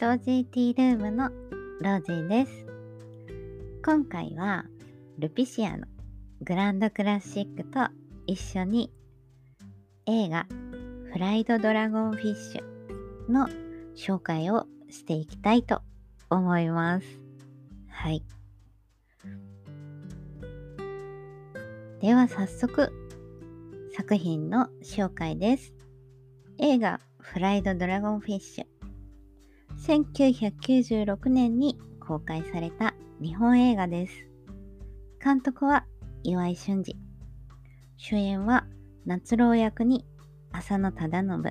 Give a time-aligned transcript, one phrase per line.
[0.00, 1.28] ロージーティールームの
[1.82, 2.66] ロージーです。
[3.84, 4.64] 今回は
[5.18, 5.86] ルピシアの
[6.40, 7.80] グランドクラシックと
[8.26, 8.90] 一緒に
[10.06, 10.46] 映画
[11.12, 13.46] フライドドラゴンフィッシュの
[13.94, 15.82] 紹介をしていきたいと
[16.30, 17.06] 思います。
[17.90, 18.24] はい。
[22.00, 22.90] では早速
[23.94, 25.74] 作品の紹介です。
[26.56, 28.69] 映画フライドドラゴンフィッシュ
[29.90, 34.12] 1996年に公開された日本映画です。
[35.20, 35.84] 監督は
[36.22, 36.96] 岩井俊二。
[37.96, 38.68] 主演は
[39.04, 40.06] 夏郎役に
[40.52, 41.42] 浅野忠信。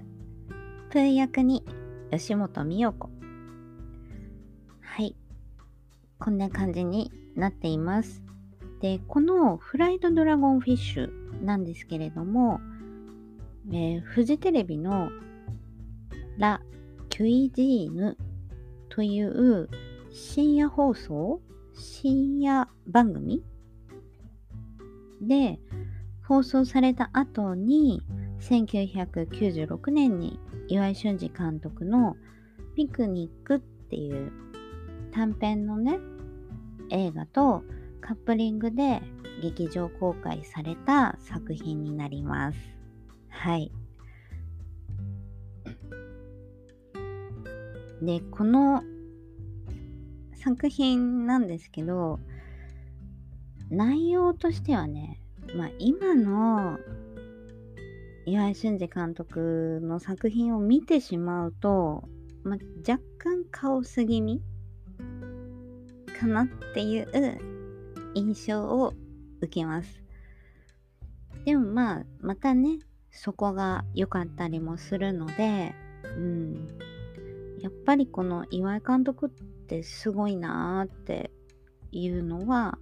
[0.89, 1.65] プー役に
[2.11, 3.09] 吉本美代子。
[4.79, 5.17] はい。
[6.17, 8.23] こんな感じになっています。
[8.79, 12.61] で、このフライドドラゴンフィッシュなんですけれども、
[13.73, 15.09] えー、フジテレビの
[16.37, 16.61] ラ・
[17.09, 18.15] キュイジーヌ
[18.89, 19.69] という
[20.11, 21.41] 深夜放送？
[21.73, 23.43] 深夜番組？
[25.21, 25.59] で
[26.27, 28.01] 放送された後に
[28.41, 32.15] 1996年に岩井俊二監督の
[32.75, 34.31] ピクニックっていう
[35.11, 35.99] 短編のね
[36.91, 37.63] 映画と
[38.01, 39.01] カップリングで
[39.41, 42.57] 劇場公開された作品になります。
[43.29, 43.71] はい。
[48.01, 48.83] で、この
[50.35, 52.19] 作品なんですけど、
[53.69, 55.21] 内容としてはね、
[55.55, 56.79] まあ今の
[58.25, 62.03] 岩井俊二監督の作品を見てしまうと、
[62.43, 62.57] まあ、
[62.89, 64.41] 若干カオス気味
[66.19, 67.39] かなっていう
[68.13, 68.93] 印象を
[69.41, 70.01] 受けます。
[71.45, 72.79] でもまあ、またね、
[73.11, 76.67] そこが良かったりもするので、うん、
[77.59, 81.31] やっぱりこの岩井監督ってすごいなーって
[81.91, 82.77] いうのは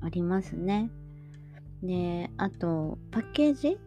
[0.00, 0.90] ありますね。
[1.82, 3.78] で、あとパッケージ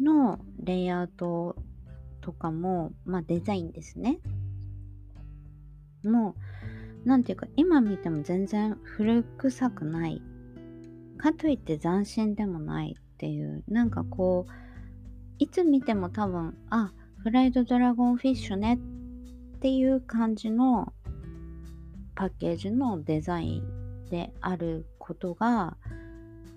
[0.00, 1.56] のレイアウト
[2.20, 4.18] とかも、まあデザインですね。
[6.04, 6.34] も
[7.04, 10.22] う、なんていうか、今見ても全然古臭くない。
[11.16, 14.52] かといって斬新でもないっていう、なんかこう、
[15.38, 16.92] いつ見ても多分、あ、
[17.24, 20.92] フライドドラゴンフィッシュねっていう感じの
[22.14, 25.78] パッケージのデザインであることが、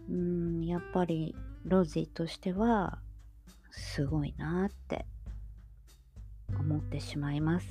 [0.10, 1.34] うん、やっぱり
[1.64, 3.00] ロジーとしては
[3.72, 5.06] すごいなって
[6.60, 7.68] 思ってしまいます。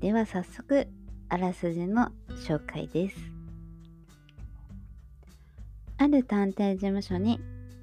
[0.00, 0.88] では早速、
[1.28, 2.12] あらすじの
[2.46, 3.16] 紹介です。
[5.98, 7.38] ある探偵事務所に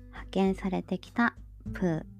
[0.07, 1.35] 派遣されてきた
[1.75, 2.15] プー。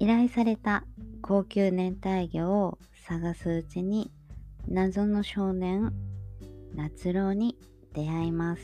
[0.00, 0.84] 依頼された
[1.20, 4.10] 高級熱帯魚を探すうちに
[4.66, 5.92] 謎の少年
[6.74, 7.58] 夏郎に
[7.92, 8.62] 出会います。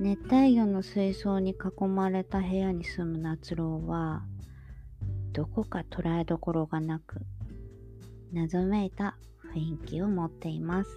[0.00, 4.22] 熱帯魚の水槽に囲まれた部屋に住む夏郎は
[5.34, 7.20] どこか捉えどころがなく
[8.32, 9.18] 謎めいた
[9.54, 10.90] 雰囲気を持っています。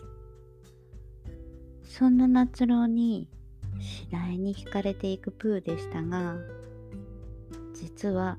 [1.84, 3.28] そんな夏郎に
[3.81, 6.38] 次第に惹かれていくプーでしたが
[7.84, 8.38] 実は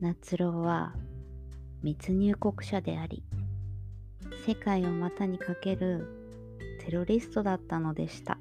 [0.00, 0.94] 夏郎は
[1.82, 3.22] 密入国者であり
[4.46, 6.08] 世界を股にかける
[6.80, 8.38] テロリストだったのでした。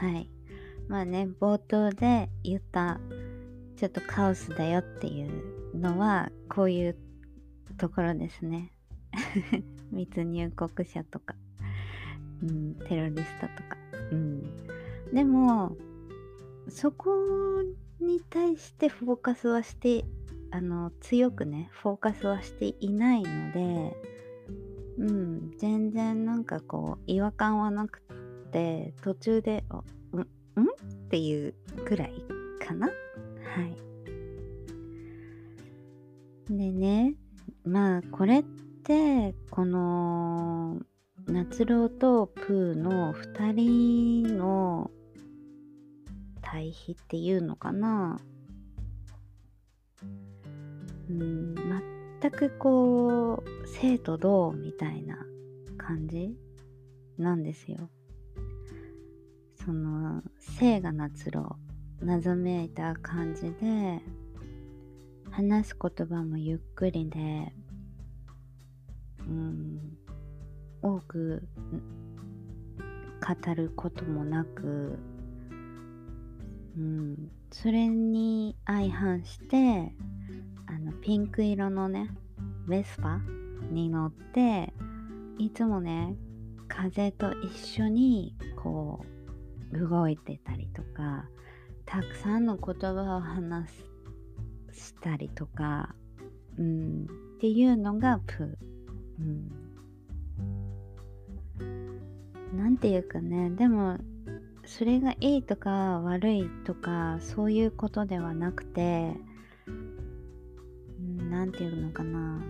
[0.00, 0.28] はい。
[0.88, 2.98] まあね冒頭で言った
[3.76, 6.96] ちょっとカオスだよっていうのはこういう
[7.76, 8.72] ところですね。
[9.92, 11.36] 密入国者とか、
[12.42, 13.78] うん、テロリストとか、
[14.10, 14.42] うん、
[15.14, 15.76] でも
[16.68, 17.10] そこ
[18.00, 20.04] に対してフォーカスはして
[20.50, 23.96] あの強くねフォーカスはしていないので
[24.98, 28.02] うん全然なんかこう違和感はなく
[28.52, 29.64] て途中で
[30.12, 30.20] 「ん
[30.60, 30.66] ん?」っ
[31.10, 31.54] ていう
[31.84, 32.12] くらい
[32.60, 32.86] かな？
[32.86, 32.92] は
[33.64, 33.76] い
[36.50, 37.14] でね
[37.64, 38.42] まあこれっ
[38.84, 40.80] てこの
[41.26, 44.90] 夏郎とプーの2人の
[46.50, 48.18] 対比っていうのかな
[51.10, 51.54] うん
[52.20, 55.18] 全くこう生と同みたいな
[55.76, 56.34] 感じ
[57.18, 57.90] なんですよ。
[59.64, 61.56] その生が夏郎
[62.00, 64.00] 謎めいた感じで
[65.30, 67.52] 話す言葉もゆっくりで
[69.20, 69.98] うん
[70.80, 71.46] 多く
[73.20, 74.98] 語ることもなく
[76.78, 79.92] うん、それに相反して
[80.66, 82.08] あのピンク色のね
[82.68, 83.20] ベスパ
[83.72, 84.72] に乗って
[85.38, 86.14] いつもね
[86.68, 89.04] 風と一緒にこ
[89.72, 91.28] う動いてたりとか
[91.84, 93.70] たくさんの言葉を話
[94.72, 95.96] したりとか、
[96.58, 98.56] うん、っていうのがプー。
[101.60, 103.98] うん、なんていうかねでも
[104.68, 109.14] それがいいとか悪いとかそういうことではなくて
[111.30, 112.44] 何て言うのかな。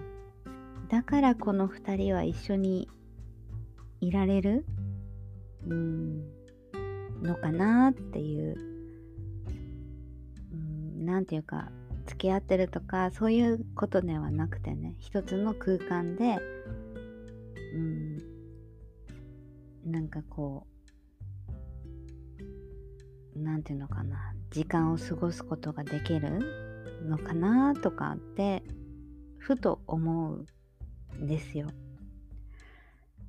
[0.88, 2.88] だからこの2人は一緒に
[4.00, 4.66] いられる
[5.68, 6.24] うん
[7.22, 8.56] のかなっていう
[10.96, 11.70] 何て言うか
[12.06, 16.38] 付き合ってるとかそういうことではなくてね一つの空間で
[17.74, 18.18] うん
[19.84, 20.77] なんかこう
[23.38, 26.40] 何て言うのかな時間を過ごすことができる
[27.06, 28.62] のかなとかって
[29.38, 31.68] ふと思うんですよ。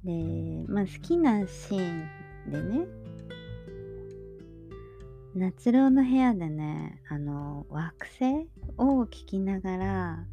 [0.03, 2.05] で、まあ、好きなシー
[2.47, 2.87] ンでね
[5.35, 10.25] 夏郎の部屋でねあの惑星を聞きながら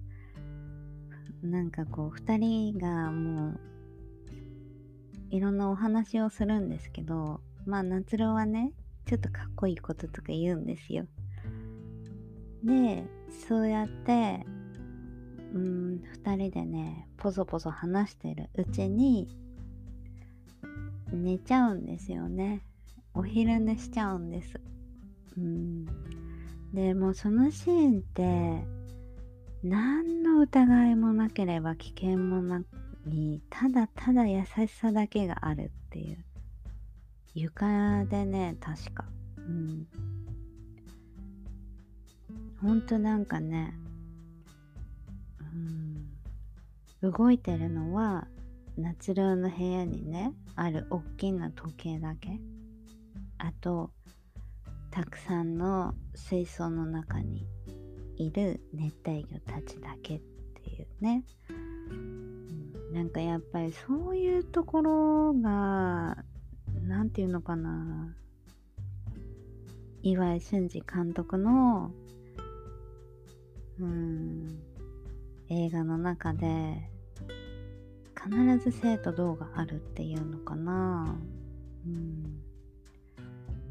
[1.43, 3.61] なんかこう2人がもう
[5.31, 8.73] いろんなお話をするんですけどまあ夏郎はね
[9.07, 11.07] ちょっとかっこいいこととか言うんですよ。
[12.65, 13.05] で
[13.49, 14.45] そうやって
[15.55, 19.29] うん2人でねポソポソ話してるうちに
[21.13, 22.63] 寝ちゃうんですよね。
[23.15, 24.61] お昼寝しちゃうんです。
[25.39, 25.87] うん。
[26.75, 28.67] でもそのシーンって
[29.63, 32.63] 何の疑いもなければ危険もな
[33.07, 36.25] にただただ優しさだけがあるっていう。
[37.39, 39.05] 床でね確か。
[39.37, 39.87] うん。
[42.63, 43.75] ほんとなんかね
[47.03, 47.11] うん。
[47.13, 48.27] 動いてるのは
[48.79, 52.41] 夏郎の部屋にねある大きな時計だけ。
[53.37, 53.91] あと
[54.91, 57.47] たくさんの水槽の中に
[58.17, 60.21] いる熱帯魚たちだけっ
[60.55, 61.23] ていうね、
[61.91, 66.25] うん、なんかやっぱりそういうところが
[66.87, 68.15] 何て言うのかな。
[70.03, 71.91] 岩井俊二監督の
[73.81, 74.63] うん
[75.49, 76.89] 映画の中で
[78.15, 81.17] 必ず生と動があるっていうのかな。
[81.87, 82.41] うん。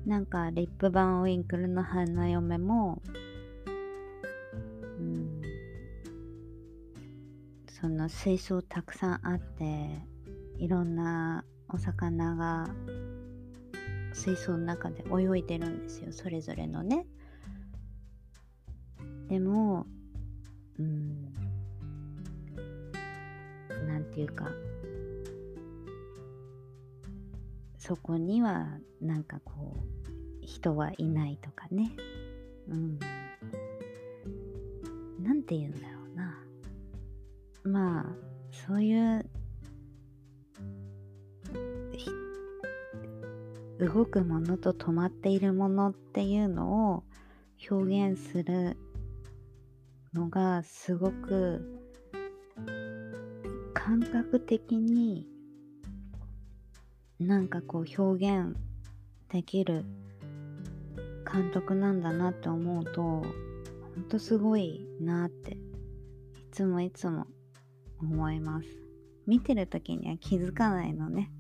[0.06, 3.02] なんかリップバンウィンクルの花嫁も
[5.00, 5.42] うん
[7.68, 9.64] その水槽たくさんあって
[10.60, 12.68] いろんなお魚が
[14.16, 17.06] 水槽の中で泳いでるんですよそれぞれのね。
[19.28, 19.86] でも
[20.80, 21.34] うん
[23.88, 24.48] なんていうか
[27.78, 29.76] そこにはなんかこ
[30.42, 31.92] う人はいないとかね。
[32.70, 33.00] うん。
[35.22, 36.40] なんて言うんだろうな。
[37.64, 38.06] まあ
[38.52, 39.30] そういう
[43.86, 47.04] 動くものと止まっているものっていうのを
[47.70, 48.78] 表現する
[50.14, 51.80] のがすごく
[53.74, 55.28] 感覚的に
[57.20, 58.56] なんかこう表現
[59.30, 59.86] できる
[61.32, 63.24] 監督なんだなって思うとほ
[64.00, 65.58] んとすごいなってい
[66.52, 67.28] つもいつも
[68.02, 68.68] 思います。
[69.28, 71.32] 見てる時には気づかないのね。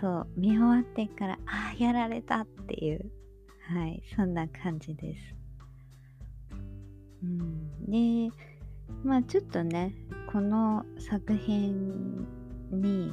[0.00, 3.10] そう見終わってからああやられたっていう。
[3.72, 5.34] はいそんな感じです。
[7.22, 8.34] うん、で
[9.04, 9.94] まあちょっとね
[10.32, 12.26] この作品
[12.72, 13.12] に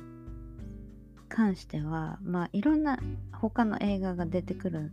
[1.29, 2.97] 関してはまあいろんな
[3.33, 4.91] 他の映画が出てくる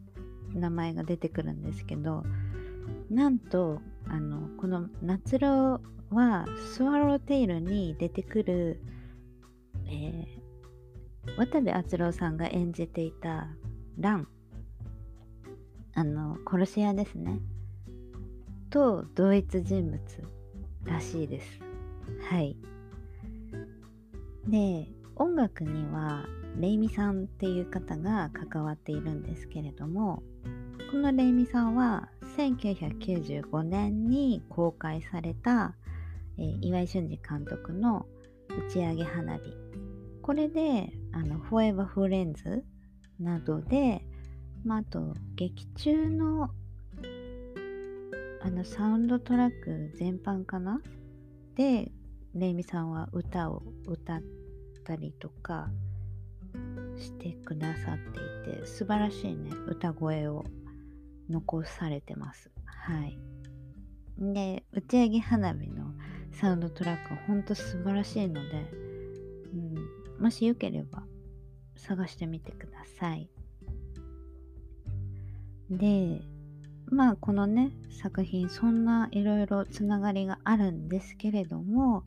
[0.52, 2.24] 名前が出てくるんですけど
[3.08, 8.80] なんとあのこの「夏郎」はスワローテイルに出てくる、
[9.86, 10.26] えー、
[11.36, 13.48] 渡部篤郎さんが演じていた
[13.98, 14.28] ラン
[15.94, 17.40] あの殺し屋ですね
[18.70, 20.00] と同一人物
[20.84, 21.60] らしいです。
[22.28, 22.56] はい。
[24.48, 26.26] で、音楽には
[26.58, 30.22] レイミさんっていう方が関わっているんですけれども、
[30.90, 35.76] このレイミさんは1995年に公開された、
[36.38, 38.06] えー、岩井俊二監督の
[38.68, 39.42] 打ち上げ花火。
[40.20, 42.64] これで、あの、 Forever Friends
[43.18, 44.04] などで、
[44.64, 46.50] まあ、あと、劇中の
[48.42, 50.78] あのサウンドトラック全般かな？
[51.54, 51.90] で
[52.34, 54.22] レイミさんは歌を歌っ
[54.84, 55.70] たりとか
[56.98, 57.98] してくださっ
[58.44, 60.44] ていて素晴らしいね歌声を
[61.30, 62.50] 残されてます。
[62.66, 63.18] はい。
[64.18, 65.94] で打ち上げ花火の
[66.32, 68.70] サウンドトラックはほんと素晴らしいので、
[69.54, 69.74] うん、
[70.24, 71.02] もしよければ
[71.76, 73.28] 探してみてください。
[75.68, 76.22] で
[76.86, 82.04] まあこのね作品そんないろいろつながりがあるんですけれども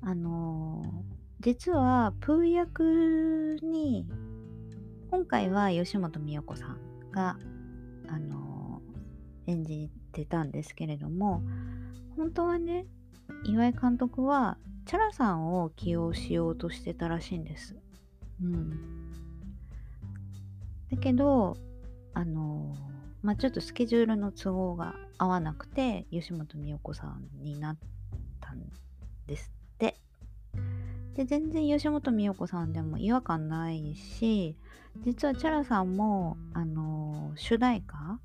[0.00, 4.06] あのー実はプー役に
[5.10, 7.36] 今回は吉本美代子さんが
[8.08, 8.80] あの
[9.46, 11.42] 演じてたんですけれども
[12.16, 12.86] 本当はね
[13.44, 17.76] 岩井監督はチャラさんを起用しようとしてたらしいんです。
[18.42, 18.70] うん、
[20.90, 21.56] だけど
[22.14, 22.76] あの
[23.22, 27.76] まあちょっとスケジュールの都合が合わなくて吉本美代子さんになっ
[28.40, 28.60] たん
[29.26, 29.96] ですって。
[31.14, 34.56] で全然吉本美代子さんでも違和感ないし
[35.04, 38.18] 実はチャラさんもあの主題歌、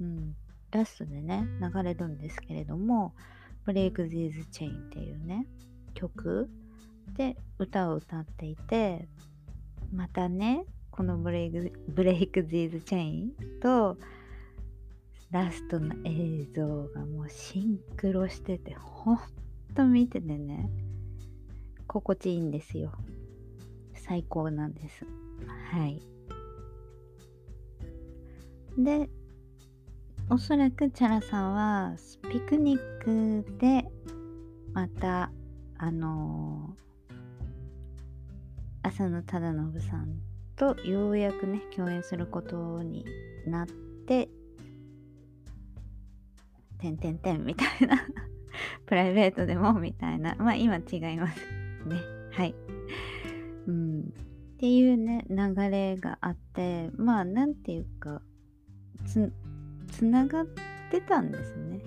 [0.00, 0.36] うん、
[0.70, 3.14] ラストでね流れるんですけれども
[3.64, 5.46] 「ブレイク・ジーズ・チェイン」っていうね
[5.94, 6.48] 曲
[7.16, 9.08] で歌を歌っていて
[9.92, 13.96] またねこのブレイク「ブレイク・ジーズ・チェイン」と
[15.30, 19.18] ラストの映像がもうシンクロしててほん
[19.74, 20.70] と見ててね
[21.86, 22.92] 心地いいんですよ。
[23.94, 25.06] 最高なんです。
[25.70, 26.00] はい。
[28.78, 29.08] で、
[30.30, 31.96] おそらくチャラさんは
[32.30, 33.84] ピクニックで
[34.72, 35.32] また
[35.78, 40.18] あのー、浅野忠信さん
[40.56, 43.04] とようやくね共演することに
[43.46, 43.66] なっ
[44.06, 44.28] て
[46.78, 48.06] 「てんてんてん」みたいな
[48.86, 51.40] プライベートでもみたいなまあ今違います
[51.86, 52.18] ね。
[52.32, 52.54] はい。
[53.66, 54.00] うん。
[54.00, 54.04] っ
[54.58, 58.22] ていうね、流れがあって、まあ、なんていうか、
[59.06, 59.32] つ、
[59.90, 60.46] つながっ
[60.90, 61.80] てたんですね。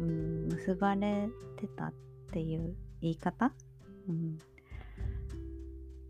[0.00, 1.92] うん、結ばれてたっ
[2.32, 3.52] ていう言い方？
[4.08, 4.38] うん。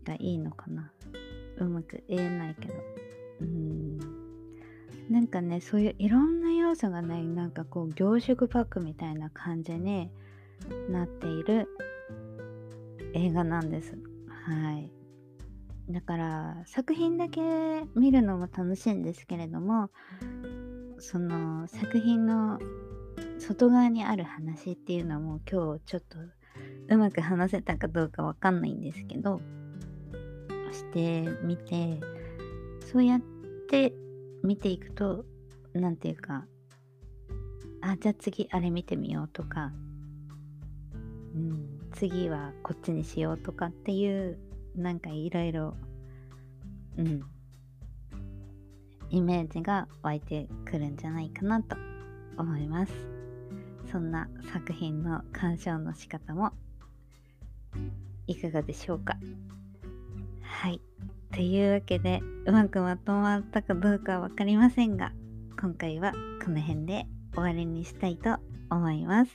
[0.03, 0.91] がいいのかな？
[1.57, 2.73] うまく言えないけど。
[3.41, 3.99] うん。
[5.09, 10.09] なんかね、そういういろんな要素がない、なんかこう、凝縮パックみたいな感じに
[10.89, 11.67] なっている
[13.13, 13.97] 映画なんです。
[14.27, 14.91] はい。
[15.89, 17.41] だから作品だけ
[17.95, 19.89] 見るのも楽しいんですけれども
[20.99, 22.59] その作品の
[23.39, 26.17] 外側にある話っていうのも今日ちょっと
[26.89, 29.41] うまく話せたかどうかわかんないんですけど
[30.71, 31.99] してみて
[32.91, 33.21] そうやっ
[33.69, 33.93] て
[34.43, 35.25] 見ていくと
[35.73, 36.45] 何て言うか
[37.81, 39.71] あじゃあ次あれ見てみようとか
[41.35, 44.37] うん次はこっちにしようとかっていう
[44.75, 45.75] なんかいろいろ
[46.97, 47.23] うん
[49.09, 51.75] イメージが湧いてくるんじゃないかなと
[52.37, 53.20] 思います。
[53.91, 56.51] そんな作品の鑑賞の仕方も
[58.27, 59.17] いかがでしょうか？
[60.41, 60.81] はい
[61.33, 65.11] というわけでうまくまとまったかどうかは分かりませんが
[65.59, 68.37] 今回はこの辺で終わりにしたいと
[68.69, 69.31] 思います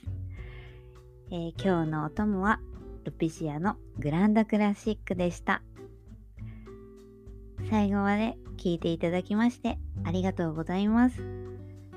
[1.30, 2.60] えー、今日のお供は
[3.04, 5.62] ルピシアのグランドクラシックでした。
[7.68, 11.20] 最後まで聞いていただきましてありがとうございます。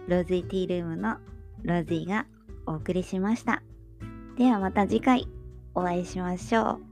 [0.08, 1.18] ローティールームの
[1.63, 2.25] ロジーズィが
[2.70, 3.64] お送りしました。
[4.38, 5.28] ではまた次回
[5.74, 6.88] お会いしましょう。